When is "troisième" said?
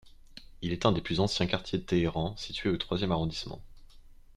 2.77-3.11